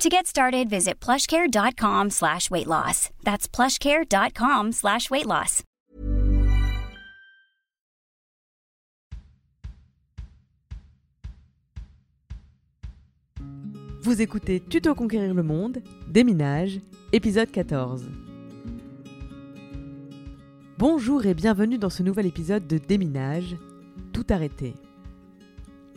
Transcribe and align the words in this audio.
To 0.00 0.08
get 0.08 0.26
started, 0.26 0.70
visit 0.70 0.98
plushcare.com 0.98 2.08
slash 2.08 2.50
weight 2.50 2.66
loss. 2.66 3.10
That's 3.22 3.46
plushcare.com 3.46 4.72
slash 4.72 5.10
weight 5.10 5.26
loss. 5.26 5.62
Vous 14.00 14.22
écoutez 14.22 14.60
Tuto 14.60 14.94
Conquérir 14.94 15.34
le 15.34 15.42
Monde, 15.42 15.82
Déminage, 16.08 16.80
épisode 17.12 17.50
14. 17.50 18.06
Bonjour 20.78 21.26
et 21.26 21.34
bienvenue 21.34 21.76
dans 21.76 21.90
ce 21.90 22.02
nouvel 22.02 22.24
épisode 22.24 22.66
de 22.66 22.78
Déminage, 22.78 23.54
tout 24.14 24.24
arrêté. 24.30 24.72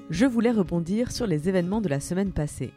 Je 0.10 0.26
voulais 0.26 0.52
rebondir 0.52 1.14
sur 1.14 1.26
les 1.26 1.48
événements 1.48 1.80
de 1.80 1.88
la 1.88 2.02
semaine 2.02 2.34
passée. 2.34 2.74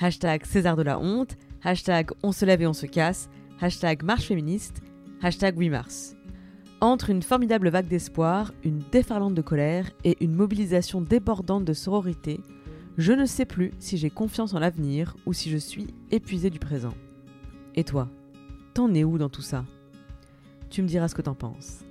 Hashtag 0.00 0.44
César 0.44 0.76
de 0.76 0.82
la 0.82 0.98
honte, 0.98 1.36
hashtag 1.62 2.10
On 2.22 2.32
se 2.32 2.44
lève 2.44 2.62
et 2.62 2.66
on 2.66 2.72
se 2.72 2.86
casse, 2.86 3.28
hashtag 3.60 4.02
marche 4.02 4.26
féministe, 4.26 4.82
hashtag 5.22 5.58
8 5.58 5.70
mars. 5.70 6.16
Entre 6.80 7.10
une 7.10 7.22
formidable 7.22 7.68
vague 7.68 7.86
d'espoir, 7.86 8.52
une 8.64 8.80
déferlante 8.90 9.34
de 9.34 9.42
colère 9.42 9.90
et 10.02 10.16
une 10.24 10.34
mobilisation 10.34 11.00
débordante 11.00 11.64
de 11.64 11.72
sororité, 11.72 12.40
je 12.98 13.12
ne 13.12 13.24
sais 13.24 13.46
plus 13.46 13.72
si 13.78 13.96
j'ai 13.96 14.10
confiance 14.10 14.54
en 14.54 14.58
l'avenir 14.58 15.16
ou 15.24 15.32
si 15.32 15.50
je 15.50 15.56
suis 15.56 15.86
épuisé 16.10 16.50
du 16.50 16.58
présent. 16.58 16.94
Et 17.74 17.84
toi, 17.84 18.08
t'en 18.74 18.92
es 18.92 19.04
où 19.04 19.16
dans 19.16 19.28
tout 19.28 19.42
ça? 19.42 19.64
Tu 20.70 20.82
me 20.82 20.88
diras 20.88 21.08
ce 21.08 21.14
que 21.14 21.22
t'en 21.22 21.34
penses. 21.34 21.84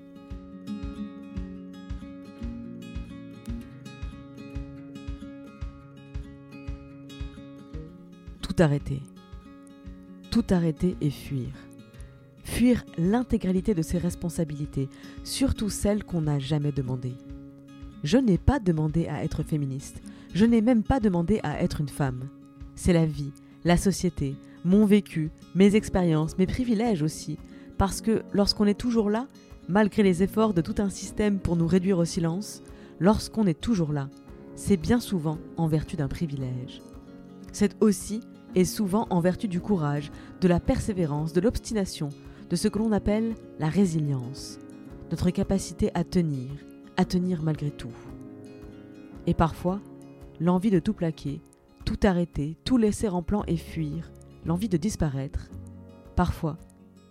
Arrêter. 8.61 9.01
Tout 10.29 10.45
arrêter 10.49 10.95
et 11.01 11.09
fuir. 11.09 11.49
Fuir 12.43 12.83
l'intégralité 12.97 13.73
de 13.73 13.81
ses 13.81 13.97
responsabilités, 13.97 14.89
surtout 15.23 15.69
celles 15.69 16.03
qu'on 16.03 16.21
n'a 16.21 16.39
jamais 16.39 16.71
demandées. 16.71 17.15
Je 18.03 18.17
n'ai 18.17 18.37
pas 18.37 18.59
demandé 18.59 19.07
à 19.07 19.23
être 19.23 19.43
féministe. 19.43 20.01
Je 20.33 20.45
n'ai 20.45 20.61
même 20.61 20.83
pas 20.83 20.99
demandé 20.99 21.39
à 21.43 21.61
être 21.61 21.81
une 21.81 21.89
femme. 21.89 22.29
C'est 22.75 22.93
la 22.93 23.05
vie, 23.05 23.33
la 23.63 23.77
société, 23.77 24.35
mon 24.65 24.85
vécu, 24.85 25.29
mes 25.55 25.75
expériences, 25.75 26.37
mes 26.37 26.47
privilèges 26.47 27.03
aussi. 27.03 27.37
Parce 27.77 28.01
que 28.01 28.23
lorsqu'on 28.33 28.65
est 28.65 28.79
toujours 28.79 29.09
là, 29.09 29.27
malgré 29.67 30.03
les 30.03 30.23
efforts 30.23 30.53
de 30.53 30.61
tout 30.61 30.75
un 30.79 30.89
système 30.89 31.39
pour 31.39 31.55
nous 31.55 31.67
réduire 31.67 31.99
au 31.99 32.05
silence, 32.05 32.63
lorsqu'on 32.99 33.45
est 33.45 33.59
toujours 33.59 33.91
là, 33.91 34.09
c'est 34.55 34.77
bien 34.77 34.99
souvent 34.99 35.37
en 35.57 35.67
vertu 35.67 35.95
d'un 35.95 36.07
privilège. 36.07 36.81
C'est 37.51 37.75
aussi 37.81 38.21
et 38.55 38.65
souvent 38.65 39.07
en 39.09 39.19
vertu 39.19 39.47
du 39.47 39.61
courage, 39.61 40.11
de 40.41 40.47
la 40.47 40.59
persévérance, 40.59 41.33
de 41.33 41.41
l'obstination, 41.41 42.09
de 42.49 42.55
ce 42.55 42.67
que 42.67 42.79
l'on 42.79 42.91
appelle 42.91 43.35
la 43.59 43.69
résilience, 43.69 44.59
notre 45.09 45.29
capacité 45.29 45.91
à 45.93 46.03
tenir, 46.03 46.49
à 46.97 47.05
tenir 47.05 47.43
malgré 47.43 47.71
tout. 47.71 47.93
Et 49.27 49.33
parfois, 49.33 49.79
l'envie 50.39 50.71
de 50.71 50.79
tout 50.79 50.93
plaquer, 50.93 51.41
tout 51.85 51.99
arrêter, 52.03 52.57
tout 52.65 52.77
laisser 52.77 53.07
en 53.07 53.23
plan 53.23 53.43
et 53.47 53.57
fuir, 53.57 54.11
l'envie 54.45 54.69
de 54.69 54.77
disparaître, 54.77 55.49
parfois, 56.15 56.57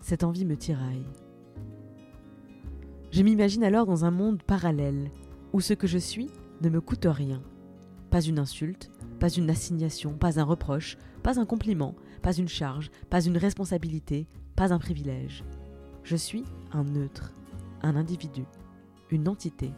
cette 0.01 0.25
envie 0.25 0.45
me 0.45 0.57
tiraille. 0.57 1.07
Je 3.11 3.23
m'imagine 3.23 3.65
alors 3.65 3.87
dans 3.87 4.05
un 4.05 4.11
monde 4.11 4.43
parallèle, 4.43 5.11
où 5.53 5.61
ce 5.61 5.75
que 5.75 5.87
je 5.87 5.99
suis 5.99 6.31
ne 6.61 6.69
me 6.69 6.81
coûte 6.81 7.07
rien. 7.09 7.43
Pas 8.11 8.21
une 8.21 8.39
insulte, 8.39 8.91
pas 9.21 9.29
une 9.29 9.51
assignation, 9.51 10.15
pas 10.15 10.41
un 10.41 10.45
reproche, 10.45 10.97
pas 11.23 11.39
un 11.39 11.47
compliment, 11.47 11.95
pas 12.23 12.33
une 12.33 12.49
charge, 12.49 12.91
pas 13.11 13.21
une 13.21 13.37
responsabilité, 13.37 14.27
pas 14.57 14.73
un 14.73 14.79
privilège. 14.79 15.45
Je 16.03 16.17
suis 16.17 16.43
un 16.73 16.85
neutre, 16.85 17.33
un 17.83 17.95
individu, 17.95 18.45
une 19.11 19.29
entité. 19.29 19.71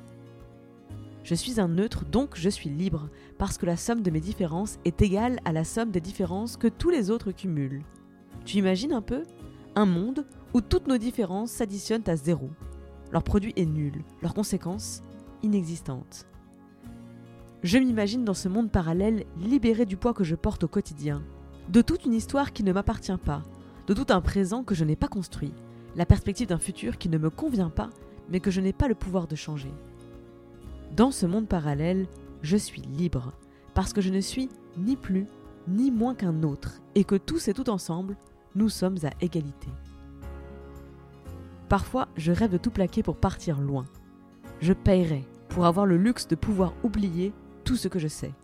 Je 1.25 1.34
suis 1.34 1.60
un 1.60 1.69
neutre, 1.69 2.04
donc 2.04 2.30
je 2.36 2.48
suis 2.48 2.70
libre, 2.70 3.10
parce 3.36 3.58
que 3.58 3.66
la 3.66 3.76
somme 3.76 4.03
de 4.03 4.10
mes 4.10 4.20
différences 4.20 4.78
est 4.84 5.03
égale 5.03 5.41
à 5.44 5.53
la 5.53 5.64
somme 5.64 5.91
des 5.91 6.00
différences 6.00 6.56
que 6.56 6.69
tous 6.69 6.91
les 6.91 7.10
autres 7.10 7.32
cumulent. 7.32 7.82
Tu 8.44 8.59
imagines 8.59 8.92
un 8.92 9.03
peu? 9.03 9.24
Un 9.74 9.86
monde 9.86 10.26
où 10.54 10.60
toutes 10.60 10.86
nos 10.86 10.98
différences 10.98 11.50
s'additionnent 11.50 12.09
à 12.09 12.16
zéro. 12.16 12.50
Leur 13.10 13.22
produit 13.24 13.53
est 13.56 13.66
nul, 13.66 14.04
leurs 14.22 14.34
conséquences 14.34 15.03
inexistantes. 15.42 16.26
Je 17.62 17.78
m'imagine 17.78 18.24
dans 18.24 18.34
ce 18.34 18.48
monde 18.48 18.72
parallèle 18.72 19.24
libéré 19.38 19.86
du 19.86 19.96
poids 19.96 20.14
que 20.14 20.24
je 20.24 20.34
porte 20.34 20.64
au 20.64 20.68
quotidien, 20.68 21.22
de 21.68 21.80
toute 21.80 22.04
une 22.04 22.12
histoire 22.12 22.52
qui 22.52 22.64
ne 22.64 22.72
m'appartient 22.72 23.16
pas, 23.24 23.44
de 23.86 23.94
tout 23.94 24.06
un 24.08 24.20
présent 24.20 24.64
que 24.64 24.74
je 24.74 24.84
n'ai 24.84 24.96
pas 24.96 25.06
construit, 25.06 25.54
la 25.94 26.04
perspective 26.04 26.48
d'un 26.48 26.58
futur 26.58 26.98
qui 26.98 27.08
ne 27.08 27.18
me 27.18 27.30
convient 27.30 27.70
pas, 27.70 27.90
mais 28.28 28.40
que 28.40 28.50
je 28.50 28.60
n'ai 28.60 28.72
pas 28.72 28.88
le 28.88 28.96
pouvoir 28.96 29.28
de 29.28 29.36
changer. 29.36 29.70
Dans 30.96 31.12
ce 31.12 31.24
monde 31.24 31.46
parallèle, 31.46 32.08
je 32.42 32.56
suis 32.56 32.82
libre, 32.82 33.32
parce 33.74 33.92
que 33.92 34.00
je 34.00 34.10
ne 34.10 34.20
suis 34.20 34.48
ni 34.76 34.96
plus 34.96 35.28
ni 35.68 35.92
moins 35.92 36.16
qu'un 36.16 36.42
autre, 36.42 36.80
et 36.96 37.04
que 37.04 37.14
tous 37.14 37.46
et 37.46 37.54
tout 37.54 37.70
ensemble, 37.70 38.16
nous 38.56 38.70
sommes 38.70 38.98
à 39.04 39.10
égalité. 39.20 39.68
Parfois, 41.68 42.08
je 42.16 42.32
rêve 42.32 42.50
de 42.50 42.58
tout 42.58 42.72
plaquer 42.72 43.04
pour 43.04 43.16
partir 43.16 43.60
loin. 43.60 43.84
Je 44.60 44.72
paierai 44.72 45.24
pour 45.48 45.64
avoir 45.64 45.86
le 45.86 45.96
luxe 45.96 46.26
de 46.26 46.34
pouvoir 46.34 46.74
oublier 46.82 47.32
tout 47.72 47.78
ce 47.78 47.88
que 47.88 47.99
je 47.99 48.09
sais. 48.09 48.34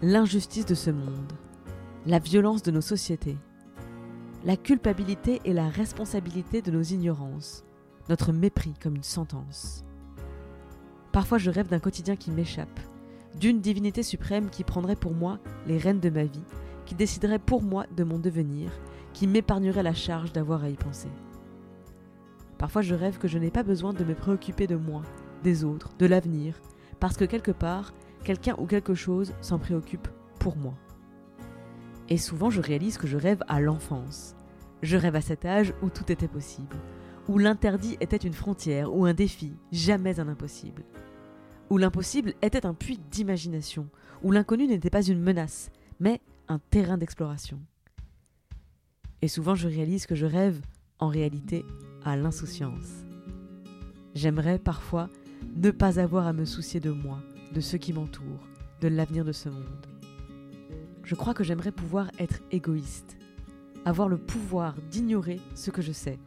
L'injustice 0.00 0.64
de 0.64 0.74
ce 0.74 0.88
monde, 0.88 1.30
la 2.06 2.18
violence 2.18 2.62
de 2.62 2.70
nos 2.70 2.80
sociétés, 2.80 3.36
la 4.46 4.56
culpabilité 4.56 5.42
et 5.44 5.52
la 5.52 5.68
responsabilité 5.68 6.62
de 6.62 6.70
nos 6.70 6.80
ignorances, 6.80 7.66
notre 8.08 8.32
mépris 8.32 8.72
comme 8.82 8.96
une 8.96 9.02
sentence. 9.02 9.84
Parfois 11.12 11.36
je 11.36 11.50
rêve 11.50 11.68
d'un 11.68 11.80
quotidien 11.80 12.16
qui 12.16 12.30
m'échappe, 12.30 12.80
d'une 13.38 13.60
divinité 13.60 14.02
suprême 14.02 14.48
qui 14.48 14.64
prendrait 14.64 14.96
pour 14.96 15.12
moi 15.12 15.38
les 15.66 15.76
rênes 15.76 16.00
de 16.00 16.08
ma 16.08 16.24
vie, 16.24 16.40
qui 16.86 16.94
déciderait 16.94 17.38
pour 17.38 17.60
moi 17.60 17.84
de 17.94 18.04
mon 18.04 18.18
devenir, 18.18 18.70
qui 19.12 19.26
m'épargnerait 19.26 19.82
la 19.82 19.92
charge 19.92 20.32
d'avoir 20.32 20.64
à 20.64 20.70
y 20.70 20.76
penser. 20.76 21.10
Parfois 22.56 22.80
je 22.80 22.94
rêve 22.94 23.18
que 23.18 23.28
je 23.28 23.36
n'ai 23.36 23.50
pas 23.50 23.64
besoin 23.64 23.92
de 23.92 24.02
me 24.02 24.14
préoccuper 24.14 24.66
de 24.66 24.76
moi, 24.76 25.02
des 25.42 25.62
autres, 25.62 25.90
de 25.98 26.06
l'avenir, 26.06 26.54
parce 27.00 27.18
que 27.18 27.26
quelque 27.26 27.50
part, 27.50 27.92
quelqu'un 28.26 28.56
ou 28.58 28.66
quelque 28.66 28.94
chose 28.94 29.32
s'en 29.40 29.60
préoccupe 29.60 30.08
pour 30.40 30.56
moi. 30.56 30.74
Et 32.08 32.18
souvent 32.18 32.50
je 32.50 32.60
réalise 32.60 32.98
que 32.98 33.06
je 33.06 33.16
rêve 33.16 33.42
à 33.46 33.60
l'enfance. 33.60 34.34
Je 34.82 34.96
rêve 34.96 35.14
à 35.14 35.20
cet 35.20 35.44
âge 35.44 35.72
où 35.80 35.90
tout 35.90 36.10
était 36.10 36.26
possible, 36.26 36.76
où 37.28 37.38
l'interdit 37.38 37.96
était 38.00 38.16
une 38.16 38.32
frontière 38.32 38.92
ou 38.92 39.06
un 39.06 39.14
défi, 39.14 39.54
jamais 39.70 40.18
un 40.18 40.26
impossible. 40.26 40.82
Où 41.70 41.78
l'impossible 41.78 42.34
était 42.42 42.66
un 42.66 42.74
puits 42.74 43.00
d'imagination, 43.12 43.88
où 44.24 44.32
l'inconnu 44.32 44.66
n'était 44.66 44.90
pas 44.90 45.06
une 45.06 45.22
menace, 45.22 45.70
mais 46.00 46.20
un 46.48 46.58
terrain 46.58 46.98
d'exploration. 46.98 47.60
Et 49.22 49.28
souvent 49.28 49.54
je 49.54 49.68
réalise 49.68 50.06
que 50.06 50.16
je 50.16 50.26
rêve, 50.26 50.60
en 50.98 51.08
réalité, 51.08 51.64
à 52.04 52.16
l'insouciance. 52.16 53.04
J'aimerais 54.14 54.58
parfois 54.58 55.10
ne 55.54 55.70
pas 55.70 56.00
avoir 56.00 56.26
à 56.26 56.32
me 56.32 56.44
soucier 56.44 56.80
de 56.80 56.90
moi, 56.90 57.22
de 57.52 57.60
ceux 57.60 57.78
qui 57.78 57.92
m'entourent, 57.92 58.46
de 58.80 58.88
l'avenir 58.88 59.24
de 59.24 59.32
ce 59.32 59.48
monde. 59.48 59.86
Je 61.04 61.14
crois 61.14 61.34
que 61.34 61.44
j'aimerais 61.44 61.72
pouvoir 61.72 62.10
être 62.18 62.40
égoïste, 62.50 63.16
avoir 63.84 64.08
le 64.08 64.18
pouvoir 64.18 64.74
d'ignorer 64.90 65.40
ce 65.54 65.70
que 65.70 65.82
je 65.82 65.92
sais, 65.92 66.18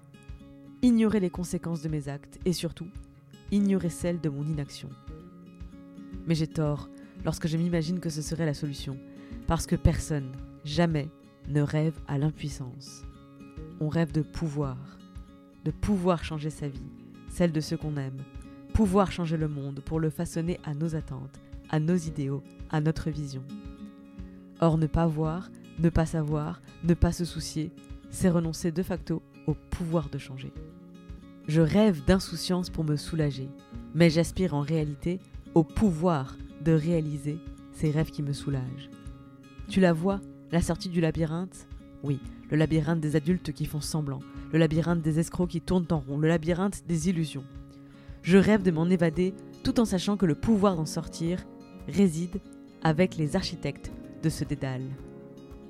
ignorer 0.81 1.19
les 1.19 1.29
conséquences 1.29 1.81
de 1.81 1.89
mes 1.89 2.07
actes 2.07 2.39
et 2.45 2.53
surtout 2.53 2.87
ignorer 3.51 3.89
celles 3.89 4.21
de 4.21 4.29
mon 4.29 4.45
inaction. 4.45 4.89
Mais 6.27 6.35
j'ai 6.35 6.47
tort 6.47 6.89
lorsque 7.25 7.47
je 7.47 7.57
m'imagine 7.57 7.99
que 7.99 8.09
ce 8.09 8.21
serait 8.21 8.45
la 8.45 8.53
solution, 8.53 8.97
parce 9.47 9.65
que 9.65 9.75
personne, 9.75 10.31
jamais, 10.63 11.09
ne 11.49 11.61
rêve 11.61 11.99
à 12.07 12.17
l'impuissance. 12.17 13.03
On 13.81 13.89
rêve 13.89 14.11
de 14.11 14.21
pouvoir, 14.21 14.77
de 15.65 15.71
pouvoir 15.71 16.23
changer 16.23 16.49
sa 16.49 16.67
vie, 16.67 16.91
celle 17.27 17.51
de 17.51 17.59
ceux 17.59 17.77
qu'on 17.77 17.97
aime, 17.97 18.23
pouvoir 18.79 19.11
changer 19.11 19.35
le 19.35 19.49
monde 19.49 19.81
pour 19.81 19.99
le 19.99 20.09
façonner 20.09 20.57
à 20.63 20.73
nos 20.73 20.95
attentes, 20.95 21.41
à 21.69 21.81
nos 21.81 21.97
idéaux, 21.97 22.41
à 22.69 22.79
notre 22.79 23.09
vision. 23.09 23.43
Or, 24.61 24.77
ne 24.77 24.87
pas 24.87 25.05
voir, 25.05 25.51
ne 25.79 25.89
pas 25.89 26.05
savoir, 26.05 26.61
ne 26.85 26.93
pas 26.93 27.11
se 27.11 27.25
soucier, 27.25 27.73
c'est 28.09 28.29
renoncer 28.29 28.71
de 28.71 28.81
facto 28.81 29.21
au 29.47 29.53
pouvoir 29.53 30.07
de 30.07 30.17
changer. 30.17 30.53
Je 31.49 31.59
rêve 31.59 32.05
d'insouciance 32.05 32.69
pour 32.69 32.85
me 32.85 32.95
soulager, 32.95 33.49
mais 33.93 34.09
j'aspire 34.09 34.53
en 34.53 34.61
réalité 34.61 35.19
au 35.55 35.65
pouvoir 35.65 36.37
de 36.63 36.71
réaliser 36.71 37.37
ces 37.73 37.91
rêves 37.91 38.11
qui 38.11 38.23
me 38.23 38.31
soulagent. 38.31 38.89
Tu 39.67 39.81
la 39.81 39.91
vois, 39.91 40.21
la 40.53 40.61
sortie 40.61 40.87
du 40.87 41.01
labyrinthe? 41.01 41.67
Oui, 42.01 42.21
le 42.49 42.55
labyrinthe 42.55 43.01
des 43.01 43.17
adultes 43.17 43.51
qui 43.51 43.65
font 43.65 43.81
semblant, 43.81 44.21
le 44.53 44.57
labyrinthe 44.57 45.01
des 45.01 45.19
escrocs 45.19 45.49
qui 45.49 45.59
tournent 45.59 45.91
en 45.91 45.99
rond, 45.99 46.17
le 46.17 46.29
labyrinthe 46.29 46.87
des 46.87 47.09
illusions. 47.09 47.43
Je 48.21 48.37
rêve 48.37 48.63
de 48.63 48.71
m'en 48.71 48.89
évader 48.89 49.33
tout 49.63 49.79
en 49.79 49.85
sachant 49.85 50.17
que 50.17 50.25
le 50.25 50.35
pouvoir 50.35 50.75
d'en 50.75 50.85
sortir 50.85 51.45
réside 51.87 52.39
avec 52.83 53.17
les 53.17 53.35
architectes 53.35 53.91
de 54.21 54.29
ce 54.29 54.43
dédale. 54.43 54.85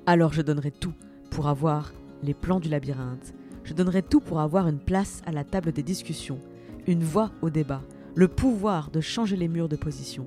Alors 0.06 0.32
je 0.32 0.42
donnerai 0.42 0.70
tout 0.70 0.94
pour 1.30 1.48
avoir 1.48 1.92
les 2.22 2.34
plans 2.34 2.60
du 2.60 2.68
labyrinthe, 2.68 3.34
je 3.64 3.74
donnerai 3.74 4.02
tout 4.02 4.20
pour 4.20 4.40
avoir 4.40 4.68
une 4.68 4.78
place 4.78 5.22
à 5.26 5.32
la 5.32 5.44
table 5.44 5.72
des 5.72 5.82
discussions, 5.82 6.40
une 6.86 7.04
voix 7.04 7.30
au 7.42 7.50
débat, 7.50 7.82
le 8.14 8.28
pouvoir 8.28 8.90
de 8.90 9.00
changer 9.00 9.36
les 9.36 9.48
murs 9.48 9.68
de 9.68 9.76
position. 9.76 10.26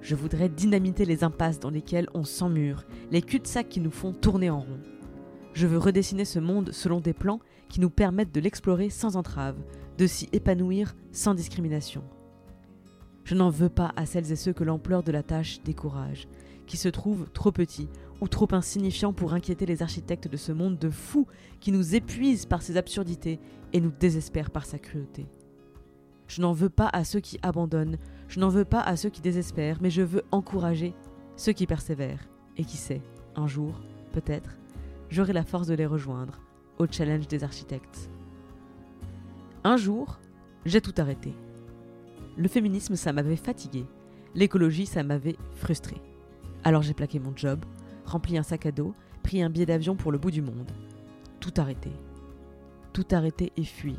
Je 0.00 0.14
voudrais 0.14 0.48
dynamiter 0.48 1.04
les 1.04 1.24
impasses 1.24 1.58
dans 1.58 1.70
lesquelles 1.70 2.08
on 2.14 2.22
s'emmure, 2.22 2.84
les 3.10 3.22
cul-de-sac 3.22 3.68
qui 3.68 3.80
nous 3.80 3.90
font 3.90 4.12
tourner 4.12 4.50
en 4.50 4.60
rond. 4.60 4.78
Je 5.52 5.66
veux 5.66 5.78
redessiner 5.78 6.24
ce 6.24 6.38
monde 6.38 6.70
selon 6.70 7.00
des 7.00 7.14
plans 7.14 7.40
qui 7.68 7.80
nous 7.80 7.90
permettent 7.90 8.34
de 8.34 8.40
l'explorer 8.40 8.90
sans 8.90 9.16
entrave, 9.16 9.56
de 9.98 10.06
s'y 10.06 10.28
épanouir 10.32 10.94
sans 11.12 11.34
discrimination. 11.34 12.02
Je 13.24 13.34
n'en 13.34 13.50
veux 13.50 13.68
pas 13.68 13.92
à 13.96 14.06
celles 14.06 14.30
et 14.30 14.36
ceux 14.36 14.52
que 14.52 14.64
l'ampleur 14.64 15.02
de 15.02 15.12
la 15.12 15.22
tâche 15.22 15.60
décourage, 15.64 16.28
qui 16.66 16.76
se 16.76 16.88
trouvent 16.88 17.30
trop 17.32 17.52
petits 17.52 17.88
ou 18.20 18.28
trop 18.28 18.48
insignifiants 18.52 19.12
pour 19.12 19.34
inquiéter 19.34 19.66
les 19.66 19.82
architectes 19.82 20.28
de 20.28 20.36
ce 20.36 20.52
monde 20.52 20.78
de 20.78 20.90
fous 20.90 21.26
qui 21.60 21.72
nous 21.72 21.94
épuise 21.94 22.46
par 22.46 22.62
ses 22.62 22.76
absurdités 22.76 23.40
et 23.72 23.80
nous 23.80 23.90
désespère 23.90 24.50
par 24.50 24.64
sa 24.64 24.78
cruauté. 24.78 25.26
Je 26.28 26.40
n'en 26.40 26.52
veux 26.52 26.68
pas 26.68 26.88
à 26.92 27.04
ceux 27.04 27.20
qui 27.20 27.38
abandonnent, 27.42 27.98
je 28.28 28.40
n'en 28.40 28.48
veux 28.48 28.64
pas 28.64 28.80
à 28.80 28.96
ceux 28.96 29.10
qui 29.10 29.20
désespèrent, 29.20 29.78
mais 29.80 29.90
je 29.90 30.02
veux 30.02 30.22
encourager 30.32 30.94
ceux 31.36 31.52
qui 31.52 31.66
persévèrent. 31.66 32.28
Et 32.58 32.64
qui 32.64 32.78
sait, 32.78 33.02
un 33.34 33.46
jour, 33.46 33.82
peut-être, 34.12 34.56
j'aurai 35.10 35.34
la 35.34 35.44
force 35.44 35.66
de 35.66 35.74
les 35.74 35.84
rejoindre 35.84 36.40
au 36.78 36.86
challenge 36.90 37.28
des 37.28 37.44
architectes. 37.44 38.10
Un 39.66 39.76
jour, 39.76 40.20
j'ai 40.64 40.80
tout 40.80 40.94
arrêté. 40.96 41.34
Le 42.36 42.46
féminisme, 42.46 42.94
ça 42.94 43.12
m'avait 43.12 43.34
fatigué. 43.34 43.84
L'écologie, 44.32 44.86
ça 44.86 45.02
m'avait 45.02 45.34
frustré. 45.56 45.96
Alors 46.62 46.82
j'ai 46.82 46.94
plaqué 46.94 47.18
mon 47.18 47.36
job, 47.36 47.64
rempli 48.04 48.38
un 48.38 48.44
sac 48.44 48.66
à 48.66 48.70
dos, 48.70 48.94
pris 49.24 49.42
un 49.42 49.50
billet 49.50 49.66
d'avion 49.66 49.96
pour 49.96 50.12
le 50.12 50.18
bout 50.18 50.30
du 50.30 50.40
monde. 50.40 50.70
Tout 51.40 51.52
arrêter. 51.56 51.90
Tout 52.92 53.06
arrêter 53.10 53.52
et 53.56 53.64
fuir. 53.64 53.98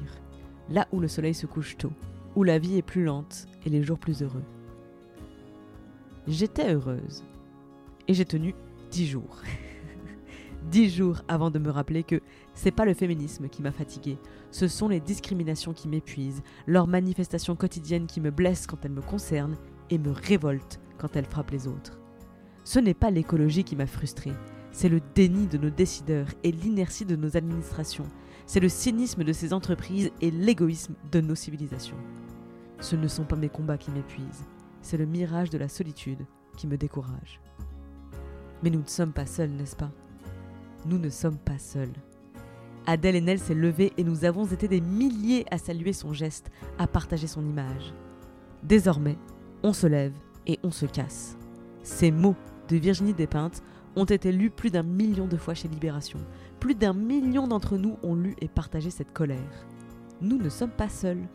Là 0.70 0.88
où 0.94 1.02
le 1.02 1.10
soleil 1.10 1.34
se 1.34 1.48
couche 1.48 1.76
tôt, 1.76 1.92
où 2.38 2.44
la 2.46 2.60
vie 2.60 2.78
est 2.78 2.82
plus 2.82 3.04
lente 3.04 3.46
et 3.66 3.70
les 3.70 3.84
jours 3.84 4.00
plus 4.00 4.24
heureux. 4.24 4.46
J'étais 6.28 6.74
heureuse. 6.74 7.26
Et 8.08 8.14
j'ai 8.14 8.24
tenu 8.24 8.56
dix 8.90 9.06
jours. 9.06 9.42
dix 10.70 10.90
jours 10.90 11.22
avant 11.28 11.50
de 11.50 11.60
me 11.60 11.70
rappeler 11.70 12.04
que 12.04 12.22
c'est 12.54 12.72
pas 12.72 12.86
le 12.86 12.94
féminisme 12.94 13.48
qui 13.50 13.62
m'a 13.62 13.72
fatiguée, 13.72 14.18
ce 14.52 14.68
sont 14.68 14.90
les 14.90 15.00
discriminations 15.00 15.74
qui 15.74 15.88
m'épuisent, 15.88 16.44
leurs 16.66 16.88
manifestations 16.88 17.56
quotidiennes 17.56 18.08
qui 18.08 18.22
me 18.22 18.32
blessent 18.32 18.68
quand 18.68 18.84
elles 18.84 18.92
me 18.92 19.02
concernent 19.02 19.58
et 19.90 19.98
me 19.98 20.12
révoltent 20.12 20.80
quand 20.98 21.16
elles 21.16 21.26
frappent 21.26 21.52
les 21.52 21.68
autres. 21.68 22.00
Ce 22.64 22.80
n'est 22.80 22.94
pas 22.94 23.12
l'écologie 23.12 23.64
qui 23.64 23.76
m'a 23.76 23.88
frustrée, 23.88 24.34
c'est 24.72 24.90
le 24.90 25.02
déni 25.16 25.48
de 25.48 25.58
nos 25.58 25.70
décideurs 25.70 26.28
et 26.44 26.52
l'inertie 26.52 27.06
de 27.06 27.16
nos 27.16 27.38
administrations, 27.38 28.08
c'est 28.46 28.60
le 28.60 28.70
cynisme 28.70 29.24
de 29.24 29.34
ces 29.34 29.54
entreprises 29.54 30.12
et 30.22 30.32
l'égoïsme 30.32 30.96
de 31.12 31.22
nos 31.22 31.36
civilisations. 31.36 31.98
Ce 32.80 32.96
ne 32.96 33.08
sont 33.08 33.26
pas 33.26 33.36
mes 33.36 33.50
combats 33.50 33.78
qui 33.78 33.92
m'épuisent, 33.92 34.46
c'est 34.82 34.98
le 34.98 35.06
mirage 35.06 35.50
de 35.50 35.58
la 35.58 35.70
solitude 35.70 36.26
qui 36.58 36.68
me 36.68 36.78
décourage. 36.78 37.42
Mais 38.64 38.70
nous 38.70 38.82
ne 38.82 38.88
sommes 38.88 39.14
pas 39.14 39.26
seuls, 39.26 39.52
n'est-ce 39.52 39.76
pas? 39.76 39.92
Nous 40.88 40.98
ne 40.98 41.10
sommes 41.10 41.38
pas 41.38 41.58
seuls. 41.58 41.92
Adèle 42.86 43.18
Haenel 43.18 43.40
s'est 43.40 43.54
levée 43.54 43.92
et 43.98 44.06
nous 44.06 44.24
avons 44.24 44.46
été 44.46 44.70
des 44.70 44.80
milliers 44.80 45.46
à 45.52 45.58
saluer 45.58 45.92
son 45.92 46.14
geste, 46.14 46.50
à 46.80 46.88
partager 46.88 47.28
son 47.28 47.46
image. 47.46 47.94
Désormais, 48.64 49.18
on 49.64 49.74
se 49.74 49.86
lève 49.86 50.14
et 50.46 50.60
on 50.64 50.72
se 50.72 50.86
casse. 50.86 51.38
Ces 51.84 52.10
mots 52.10 52.38
de 52.70 52.78
Virginie 52.78 53.14
Despeintes 53.14 53.62
ont 53.98 54.06
été 54.06 54.32
lus 54.32 54.50
plus 54.50 54.70
d'un 54.70 54.84
million 54.84 55.28
de 55.28 55.36
fois 55.36 55.54
chez 55.54 55.68
Libération. 55.68 56.20
Plus 56.62 56.76
d'un 56.76 56.94
million 56.94 57.50
d'entre 57.50 57.76
nous 57.76 57.98
ont 58.02 58.16
lu 58.16 58.38
et 58.40 58.48
partagé 58.48 58.90
cette 58.90 59.12
colère. 59.12 59.68
Nous 60.22 60.38
ne 60.38 60.50
sommes 60.50 60.72
pas 60.72 60.90
seuls. 60.90 61.28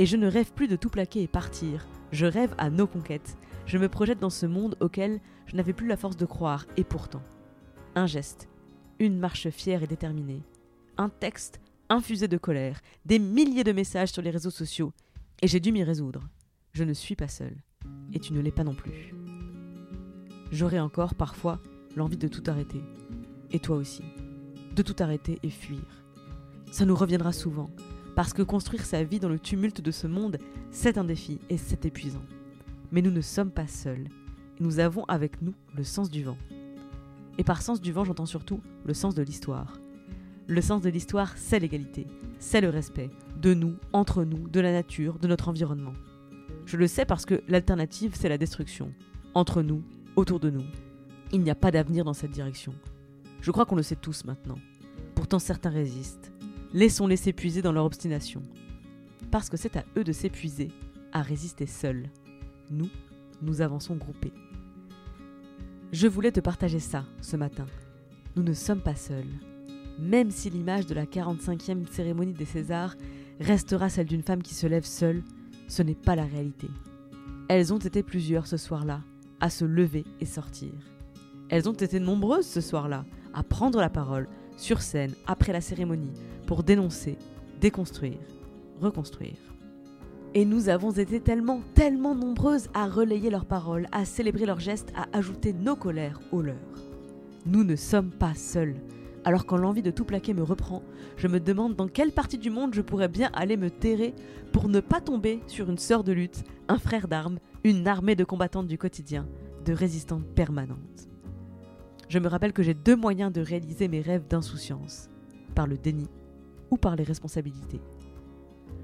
Et 0.00 0.06
je 0.06 0.16
ne 0.16 0.26
rêve 0.26 0.52
plus 0.52 0.66
de 0.66 0.74
tout 0.74 0.90
plaquer 0.90 1.22
et 1.22 1.28
partir. 1.28 1.86
Je 2.10 2.26
rêve 2.26 2.54
à 2.58 2.68
nos 2.70 2.88
conquêtes. 2.88 3.36
Je 3.64 3.78
me 3.78 3.88
projette 3.88 4.18
dans 4.18 4.30
ce 4.30 4.46
monde 4.46 4.76
auquel 4.80 5.20
je 5.46 5.54
n'avais 5.54 5.72
plus 5.72 5.86
la 5.86 5.96
force 5.96 6.16
de 6.16 6.26
croire. 6.26 6.66
Et 6.76 6.84
pourtant, 6.84 7.22
un 7.94 8.06
geste, 8.06 8.48
une 8.98 9.18
marche 9.18 9.48
fière 9.50 9.82
et 9.82 9.86
déterminée, 9.86 10.42
un 10.96 11.08
texte 11.08 11.60
infusé 11.88 12.28
de 12.28 12.36
colère, 12.36 12.80
des 13.04 13.18
milliers 13.18 13.64
de 13.64 13.72
messages 13.72 14.12
sur 14.12 14.22
les 14.22 14.30
réseaux 14.30 14.50
sociaux. 14.50 14.92
Et 15.42 15.48
j'ai 15.48 15.60
dû 15.60 15.72
m'y 15.72 15.84
résoudre. 15.84 16.28
Je 16.72 16.84
ne 16.84 16.92
suis 16.92 17.16
pas 17.16 17.28
seule. 17.28 17.56
Et 18.12 18.18
tu 18.18 18.32
ne 18.32 18.40
l'es 18.40 18.50
pas 18.50 18.64
non 18.64 18.74
plus 18.74 19.14
j'aurais 20.52 20.80
encore 20.80 21.14
parfois 21.14 21.60
l'envie 21.96 22.16
de 22.16 22.28
tout 22.28 22.42
arrêter. 22.46 22.82
Et 23.52 23.58
toi 23.58 23.76
aussi. 23.76 24.02
De 24.74 24.82
tout 24.82 24.96
arrêter 24.98 25.38
et 25.42 25.50
fuir. 25.50 26.04
Ça 26.70 26.84
nous 26.84 26.96
reviendra 26.96 27.32
souvent, 27.32 27.70
parce 28.14 28.32
que 28.32 28.42
construire 28.42 28.84
sa 28.84 29.02
vie 29.04 29.20
dans 29.20 29.28
le 29.28 29.38
tumulte 29.38 29.80
de 29.80 29.90
ce 29.90 30.06
monde, 30.06 30.38
c'est 30.70 30.98
un 30.98 31.04
défi 31.04 31.38
et 31.48 31.56
c'est 31.56 31.86
épuisant. 31.86 32.24
Mais 32.90 33.02
nous 33.02 33.10
ne 33.10 33.20
sommes 33.20 33.50
pas 33.50 33.66
seuls. 33.66 34.08
Nous 34.60 34.78
avons 34.78 35.04
avec 35.04 35.42
nous 35.42 35.54
le 35.74 35.84
sens 35.84 36.10
du 36.10 36.24
vent. 36.24 36.38
Et 37.38 37.44
par 37.44 37.62
sens 37.62 37.80
du 37.80 37.92
vent, 37.92 38.04
j'entends 38.04 38.26
surtout 38.26 38.60
le 38.84 38.94
sens 38.94 39.14
de 39.14 39.22
l'histoire. 39.22 39.80
Le 40.48 40.60
sens 40.60 40.80
de 40.80 40.88
l'histoire, 40.88 41.36
c'est 41.36 41.58
l'égalité, 41.58 42.06
c'est 42.38 42.60
le 42.60 42.68
respect, 42.68 43.10
de 43.40 43.52
nous, 43.52 43.74
entre 43.92 44.24
nous, 44.24 44.48
de 44.48 44.60
la 44.60 44.72
nature, 44.72 45.18
de 45.18 45.26
notre 45.28 45.48
environnement. 45.48 45.92
Je 46.66 46.76
le 46.76 46.86
sais 46.86 47.04
parce 47.04 47.26
que 47.26 47.42
l'alternative, 47.48 48.12
c'est 48.14 48.28
la 48.28 48.38
destruction. 48.38 48.92
Entre 49.34 49.62
nous, 49.62 49.82
autour 50.14 50.40
de 50.40 50.50
nous. 50.50 50.64
Il 51.32 51.42
n'y 51.42 51.50
a 51.50 51.54
pas 51.54 51.70
d'avenir 51.70 52.04
dans 52.04 52.12
cette 52.12 52.30
direction. 52.30 52.74
Je 53.40 53.50
crois 53.50 53.66
qu'on 53.66 53.76
le 53.76 53.82
sait 53.82 53.96
tous 53.96 54.24
maintenant. 54.24 54.58
Pourtant 55.14 55.38
certains 55.38 55.70
résistent. 55.70 56.32
Laissons-les 56.72 57.16
s'épuiser 57.16 57.62
dans 57.62 57.72
leur 57.72 57.84
obstination. 57.84 58.42
Parce 59.30 59.50
que 59.50 59.56
c'est 59.56 59.76
à 59.76 59.84
eux 59.96 60.04
de 60.04 60.12
s'épuiser, 60.12 60.68
à 61.12 61.22
résister 61.22 61.66
seuls. 61.66 62.08
Nous, 62.70 62.88
nous 63.42 63.60
avançons 63.60 63.96
groupés. 63.96 64.32
Je 65.98 66.08
voulais 66.08 66.30
te 66.30 66.40
partager 66.40 66.78
ça 66.78 67.06
ce 67.22 67.38
matin. 67.38 67.64
Nous 68.36 68.42
ne 68.42 68.52
sommes 68.52 68.82
pas 68.82 68.96
seuls. 68.96 69.24
Même 69.98 70.30
si 70.30 70.50
l'image 70.50 70.84
de 70.84 70.92
la 70.92 71.06
45e 71.06 71.90
cérémonie 71.90 72.34
des 72.34 72.44
Césars 72.44 72.96
restera 73.40 73.88
celle 73.88 74.04
d'une 74.04 74.22
femme 74.22 74.42
qui 74.42 74.52
se 74.52 74.66
lève 74.66 74.84
seule, 74.84 75.22
ce 75.68 75.82
n'est 75.82 75.94
pas 75.94 76.14
la 76.14 76.26
réalité. 76.26 76.68
Elles 77.48 77.72
ont 77.72 77.78
été 77.78 78.02
plusieurs 78.02 78.46
ce 78.46 78.58
soir-là, 78.58 79.00
à 79.40 79.48
se 79.48 79.64
lever 79.64 80.04
et 80.20 80.26
sortir. 80.26 80.68
Elles 81.48 81.66
ont 81.66 81.72
été 81.72 81.98
nombreuses 81.98 82.46
ce 82.46 82.60
soir-là 82.60 83.06
à 83.32 83.42
prendre 83.42 83.80
la 83.80 83.88
parole 83.88 84.28
sur 84.58 84.82
scène 84.82 85.14
après 85.26 85.54
la 85.54 85.62
cérémonie 85.62 86.12
pour 86.46 86.62
dénoncer, 86.62 87.16
déconstruire, 87.58 88.20
reconstruire. 88.82 89.38
Et 90.36 90.44
nous 90.44 90.68
avons 90.68 90.90
été 90.90 91.18
tellement, 91.18 91.62
tellement 91.72 92.14
nombreuses 92.14 92.68
à 92.74 92.86
relayer 92.90 93.30
leurs 93.30 93.46
paroles, 93.46 93.86
à 93.90 94.04
célébrer 94.04 94.44
leurs 94.44 94.60
gestes, 94.60 94.92
à 94.94 95.06
ajouter 95.16 95.54
nos 95.54 95.76
colères 95.76 96.20
aux 96.30 96.42
leurs. 96.42 96.56
Nous 97.46 97.64
ne 97.64 97.74
sommes 97.74 98.10
pas 98.10 98.34
seuls. 98.34 98.74
Alors 99.24 99.46
quand 99.46 99.56
l'envie 99.56 99.80
de 99.80 99.90
tout 99.90 100.04
plaquer 100.04 100.34
me 100.34 100.42
reprend, 100.42 100.82
je 101.16 101.26
me 101.26 101.40
demande 101.40 101.74
dans 101.74 101.88
quelle 101.88 102.12
partie 102.12 102.36
du 102.36 102.50
monde 102.50 102.74
je 102.74 102.82
pourrais 102.82 103.08
bien 103.08 103.30
aller 103.32 103.56
me 103.56 103.70
terrer 103.70 104.14
pour 104.52 104.68
ne 104.68 104.80
pas 104.80 105.00
tomber 105.00 105.40
sur 105.46 105.70
une 105.70 105.78
sœur 105.78 106.04
de 106.04 106.12
lutte, 106.12 106.44
un 106.68 106.76
frère 106.76 107.08
d'armes, 107.08 107.38
une 107.64 107.88
armée 107.88 108.14
de 108.14 108.24
combattantes 108.24 108.66
du 108.66 108.76
quotidien, 108.76 109.26
de 109.64 109.72
résistantes 109.72 110.26
permanentes. 110.34 111.08
Je 112.10 112.18
me 112.18 112.28
rappelle 112.28 112.52
que 112.52 112.62
j'ai 112.62 112.74
deux 112.74 112.94
moyens 112.94 113.32
de 113.32 113.40
réaliser 113.40 113.88
mes 113.88 114.02
rêves 114.02 114.28
d'insouciance, 114.28 115.08
par 115.54 115.66
le 115.66 115.78
déni 115.78 116.10
ou 116.70 116.76
par 116.76 116.94
les 116.94 117.04
responsabilités. 117.04 117.80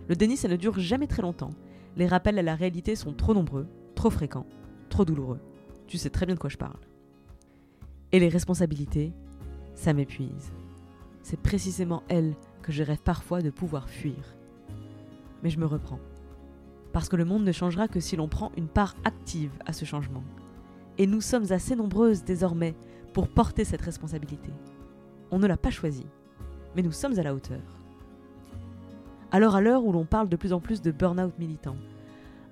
Le 0.09 0.17
déni, 0.17 0.37
ça 0.37 0.49
ne 0.49 0.57
dure 0.57 0.79
jamais 0.79 1.07
très 1.07 1.23
longtemps. 1.23 1.55
Les 1.97 2.07
rappels 2.07 2.39
à 2.39 2.43
la 2.43 2.55
réalité 2.55 2.97
sont 2.97 3.13
trop 3.13 3.35
nombreux, 3.35 3.67
trop 3.95 4.11
fréquents, 4.11 4.47
trop 4.89 5.05
douloureux. 5.05 5.41
Tu 5.87 5.99
sais 5.99 6.11
très 6.11 6.27
bien 6.27 6.35
de 6.35 6.41
quoi 6.41 6.51
je 6.51 6.57
parle. 6.57 6.81
Et 8.13 8.19
les 8.19 8.29
responsabilités, 8.29 9.13
ça 9.75 9.93
m'épuise. 9.93 10.53
C'est 11.23 11.41
précisément 11.41 12.03
elles 12.09 12.35
que 12.63 12.73
je 12.73 12.83
rêve 12.83 13.03
parfois 13.03 13.43
de 13.43 13.51
pouvoir 13.51 13.89
fuir. 13.89 14.37
Mais 15.43 15.51
je 15.51 15.59
me 15.59 15.67
reprends 15.67 16.01
parce 16.93 17.09
que 17.09 17.17
le 17.17 17.25
monde 17.25 17.45
ne 17.45 17.53
changera 17.53 17.89
que 17.89 18.01
si 18.01 18.17
l'on 18.17 18.29
prend 18.29 18.53
une 18.57 18.69
part 18.69 18.95
active 19.05 19.53
à 19.67 19.73
ce 19.73 19.85
changement. 19.85 20.23
Et 20.99 21.07
nous 21.07 21.21
sommes 21.21 21.51
assez 21.51 21.75
nombreuses 21.75 22.23
désormais 22.23 22.75
pour 23.15 23.29
porter 23.29 23.65
cette 23.65 23.81
responsabilité. 23.81 24.51
On 25.31 25.39
ne 25.39 25.47
l'a 25.47 25.57
pas 25.57 25.71
choisie, 25.71 26.07
mais 26.77 26.83
nous 26.83 26.93
sommes 26.93 27.19
à 27.19 27.23
la 27.23 27.35
hauteur. 27.35 27.82
Alors 29.35 29.57
à 29.57 29.63
l'heure 29.63 29.85
où 29.87 29.93
l'on 29.93 30.05
parle 30.05 30.29
de 30.29 30.37
plus 30.37 30.53
en 30.53 30.61
plus 30.61 30.83
de 30.83 30.91
burn-out 30.91 31.33
militant, 31.39 31.77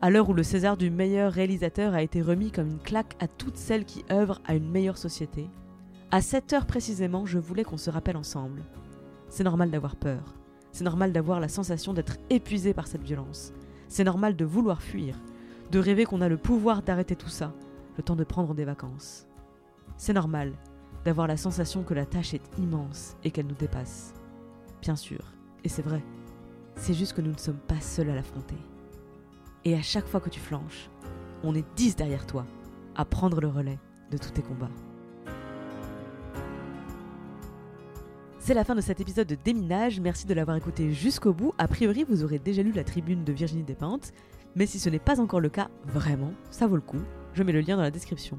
à 0.00 0.08
l'heure 0.08 0.30
où 0.30 0.32
le 0.32 0.42
César 0.42 0.78
du 0.78 0.90
meilleur 0.90 1.30
réalisateur 1.30 1.92
a 1.92 2.02
été 2.02 2.22
remis 2.22 2.50
comme 2.50 2.68
une 2.68 2.78
claque 2.78 3.16
à 3.20 3.28
toutes 3.28 3.58
celles 3.58 3.84
qui 3.84 4.02
œuvrent 4.10 4.40
à 4.46 4.54
une 4.54 4.70
meilleure 4.70 4.96
société, 4.96 5.50
à 6.10 6.22
cette 6.22 6.54
heure 6.54 6.64
précisément, 6.64 7.26
je 7.26 7.38
voulais 7.38 7.64
qu'on 7.64 7.76
se 7.76 7.90
rappelle 7.90 8.16
ensemble. 8.16 8.62
C'est 9.28 9.44
normal 9.44 9.70
d'avoir 9.70 9.94
peur. 9.94 10.34
C'est 10.72 10.84
normal 10.84 11.12
d'avoir 11.12 11.38
la 11.38 11.48
sensation 11.48 11.92
d'être 11.92 12.16
épuisé 12.30 12.72
par 12.72 12.86
cette 12.86 13.04
violence. 13.04 13.52
C'est 13.88 14.04
normal 14.04 14.34
de 14.34 14.46
vouloir 14.46 14.80
fuir, 14.80 15.20
de 15.70 15.78
rêver 15.78 16.06
qu'on 16.06 16.22
a 16.22 16.30
le 16.30 16.38
pouvoir 16.38 16.80
d'arrêter 16.80 17.14
tout 17.14 17.28
ça, 17.28 17.52
le 17.98 18.02
temps 18.02 18.16
de 18.16 18.24
prendre 18.24 18.54
des 18.54 18.64
vacances. 18.64 19.26
C'est 19.98 20.14
normal 20.14 20.54
d'avoir 21.04 21.26
la 21.26 21.36
sensation 21.36 21.82
que 21.82 21.92
la 21.94 22.06
tâche 22.06 22.32
est 22.32 22.58
immense 22.58 23.16
et 23.22 23.30
qu'elle 23.30 23.46
nous 23.46 23.54
dépasse. 23.54 24.14
Bien 24.80 24.96
sûr, 24.96 25.20
et 25.62 25.68
c'est 25.68 25.82
vrai, 25.82 26.02
c'est 26.76 26.94
juste 26.94 27.12
que 27.12 27.20
nous 27.20 27.32
ne 27.32 27.38
sommes 27.38 27.58
pas 27.58 27.80
seuls 27.80 28.10
à 28.10 28.14
l'affronter. 28.14 28.56
Et 29.64 29.74
à 29.74 29.82
chaque 29.82 30.06
fois 30.06 30.20
que 30.20 30.30
tu 30.30 30.40
flanches, 30.40 30.88
on 31.42 31.54
est 31.54 31.64
dix 31.76 31.96
derrière 31.96 32.26
toi, 32.26 32.46
à 32.96 33.04
prendre 33.04 33.40
le 33.40 33.48
relais 33.48 33.78
de 34.10 34.18
tous 34.18 34.30
tes 34.30 34.42
combats. 34.42 34.70
C'est 38.38 38.54
la 38.54 38.64
fin 38.64 38.74
de 38.74 38.80
cet 38.80 39.00
épisode 39.00 39.26
de 39.26 39.36
Déminage, 39.36 40.00
merci 40.00 40.26
de 40.26 40.34
l'avoir 40.34 40.56
écouté 40.56 40.92
jusqu'au 40.92 41.32
bout. 41.32 41.52
A 41.58 41.68
priori, 41.68 42.04
vous 42.08 42.24
aurez 42.24 42.38
déjà 42.38 42.62
lu 42.62 42.72
la 42.72 42.84
tribune 42.84 43.22
de 43.22 43.32
Virginie 43.32 43.62
Despentes, 43.62 44.12
mais 44.56 44.66
si 44.66 44.78
ce 44.78 44.88
n'est 44.88 44.98
pas 44.98 45.20
encore 45.20 45.40
le 45.40 45.50
cas, 45.50 45.68
vraiment, 45.84 46.32
ça 46.50 46.66
vaut 46.66 46.76
le 46.76 46.82
coup. 46.82 47.00
Je 47.34 47.42
mets 47.42 47.52
le 47.52 47.60
lien 47.60 47.76
dans 47.76 47.82
la 47.82 47.90
description. 47.90 48.38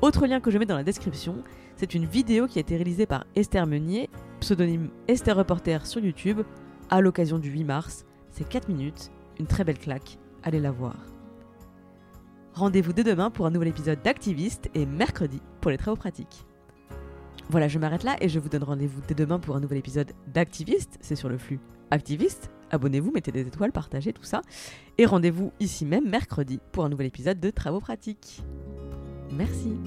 Autre 0.00 0.26
lien 0.26 0.40
que 0.40 0.50
je 0.50 0.58
mets 0.58 0.66
dans 0.66 0.76
la 0.76 0.82
description, 0.82 1.44
c'est 1.76 1.94
une 1.94 2.04
vidéo 2.04 2.46
qui 2.46 2.58
a 2.58 2.60
été 2.60 2.74
réalisée 2.74 3.06
par 3.06 3.24
Esther 3.36 3.66
Meunier, 3.66 4.10
pseudonyme 4.40 4.90
Esther 5.06 5.36
Reporter 5.36 5.86
sur 5.86 6.04
YouTube, 6.04 6.42
à 6.92 7.00
l'occasion 7.00 7.38
du 7.38 7.50
8 7.50 7.64
mars. 7.64 8.04
C'est 8.30 8.46
4 8.46 8.68
minutes, 8.68 9.10
une 9.40 9.46
très 9.46 9.64
belle 9.64 9.78
claque, 9.78 10.18
allez 10.42 10.60
la 10.60 10.70
voir. 10.70 10.96
Rendez-vous 12.52 12.92
dès 12.92 13.02
demain 13.02 13.30
pour 13.30 13.46
un 13.46 13.50
nouvel 13.50 13.68
épisode 13.68 14.02
d'Activiste 14.02 14.68
et 14.74 14.84
mercredi 14.84 15.40
pour 15.62 15.70
les 15.70 15.78
travaux 15.78 15.96
pratiques. 15.96 16.44
Voilà, 17.48 17.66
je 17.66 17.78
m'arrête 17.78 18.04
là 18.04 18.16
et 18.20 18.28
je 18.28 18.38
vous 18.38 18.50
donne 18.50 18.62
rendez-vous 18.62 19.00
dès 19.08 19.14
demain 19.14 19.38
pour 19.38 19.56
un 19.56 19.60
nouvel 19.60 19.78
épisode 19.78 20.12
d'Activiste. 20.26 20.98
C'est 21.00 21.16
sur 21.16 21.30
le 21.30 21.38
flux 21.38 21.60
Activiste. 21.90 22.50
Abonnez-vous, 22.70 23.10
mettez 23.10 23.32
des 23.32 23.46
étoiles, 23.46 23.72
partagez 23.72 24.12
tout 24.12 24.24
ça. 24.24 24.42
Et 24.98 25.06
rendez-vous 25.06 25.50
ici 25.60 25.86
même 25.86 26.08
mercredi 26.08 26.60
pour 26.72 26.84
un 26.84 26.90
nouvel 26.90 27.06
épisode 27.06 27.40
de 27.40 27.48
Travaux 27.48 27.80
pratiques. 27.80 28.42
Merci. 29.30 29.78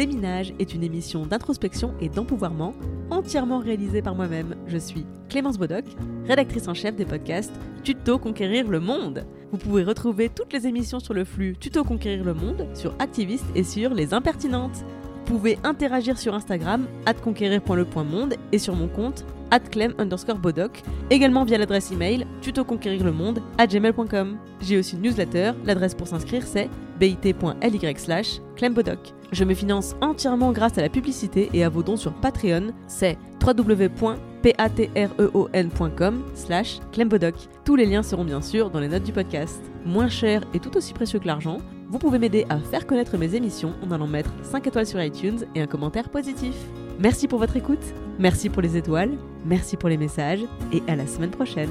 Déminage 0.00 0.54
est 0.58 0.72
une 0.72 0.82
émission 0.82 1.26
d'introspection 1.26 1.92
et 2.00 2.08
d'empouvoirment 2.08 2.72
entièrement 3.10 3.58
réalisée 3.58 4.00
par 4.00 4.14
moi-même. 4.14 4.56
Je 4.66 4.78
suis 4.78 5.04
Clémence 5.28 5.58
Bodoc, 5.58 5.84
rédactrice 6.26 6.68
en 6.68 6.72
chef 6.72 6.96
des 6.96 7.04
podcasts 7.04 7.52
Tuto 7.84 8.18
Conquérir 8.18 8.66
le 8.66 8.80
Monde. 8.80 9.26
Vous 9.52 9.58
pouvez 9.58 9.84
retrouver 9.84 10.30
toutes 10.30 10.54
les 10.54 10.66
émissions 10.66 11.00
sur 11.00 11.12
le 11.12 11.26
flux 11.26 11.54
Tuto 11.60 11.84
Conquérir 11.84 12.24
le 12.24 12.32
Monde, 12.32 12.66
sur 12.72 12.94
Activiste 12.98 13.44
et 13.54 13.62
sur 13.62 13.92
Les 13.92 14.14
Impertinentes. 14.14 14.86
Vous 15.26 15.34
pouvez 15.36 15.58
interagir 15.64 16.16
sur 16.16 16.34
Instagram, 16.34 16.86
conquérir.le.monde 17.22 18.36
et 18.52 18.58
sur 18.58 18.74
mon 18.74 18.88
compte, 18.88 19.26
clem 19.70 19.92
underscore 19.98 20.38
bodoc, 20.38 20.82
également 21.10 21.44
via 21.44 21.58
l'adresse 21.58 21.92
email 21.92 22.26
tutoconquérirlemonde 22.40 23.42
à 23.58 23.66
gmail.com. 23.66 24.38
J'ai 24.62 24.78
aussi 24.78 24.96
une 24.96 25.02
newsletter, 25.02 25.52
l'adresse 25.66 25.94
pour 25.94 26.08
s'inscrire 26.08 26.46
c'est 26.46 26.70
bit.ly 26.98 27.94
slash 27.98 28.40
clembodoc. 28.56 29.19
Je 29.32 29.44
me 29.44 29.54
finance 29.54 29.94
entièrement 30.00 30.50
grâce 30.52 30.76
à 30.78 30.82
la 30.82 30.88
publicité 30.88 31.48
et 31.52 31.62
à 31.62 31.68
vos 31.68 31.84
dons 31.84 31.96
sur 31.96 32.12
Patreon, 32.12 32.72
c'est 32.88 33.16
www.patreon.com 33.44 36.22
slash 36.34 36.80
clembodoc. 36.92 37.34
Tous 37.64 37.76
les 37.76 37.86
liens 37.86 38.02
seront 38.02 38.24
bien 38.24 38.42
sûr 38.42 38.70
dans 38.70 38.80
les 38.80 38.88
notes 38.88 39.04
du 39.04 39.12
podcast. 39.12 39.62
Moins 39.86 40.08
cher 40.08 40.42
et 40.52 40.58
tout 40.58 40.76
aussi 40.76 40.92
précieux 40.92 41.20
que 41.20 41.26
l'argent, 41.26 41.58
vous 41.88 41.98
pouvez 41.98 42.18
m'aider 42.18 42.44
à 42.48 42.58
faire 42.58 42.86
connaître 42.86 43.18
mes 43.18 43.34
émissions 43.34 43.72
en 43.86 43.90
allant 43.92 44.06
mettre 44.06 44.30
5 44.42 44.66
étoiles 44.66 44.86
sur 44.86 45.02
iTunes 45.02 45.44
et 45.54 45.62
un 45.62 45.66
commentaire 45.66 46.08
positif. 46.08 46.54
Merci 46.98 47.28
pour 47.28 47.38
votre 47.38 47.56
écoute, 47.56 47.84
merci 48.18 48.48
pour 48.50 48.62
les 48.62 48.76
étoiles, 48.76 49.12
merci 49.46 49.76
pour 49.76 49.88
les 49.88 49.96
messages 49.96 50.40
et 50.72 50.82
à 50.86 50.96
la 50.96 51.06
semaine 51.06 51.30
prochaine. 51.30 51.70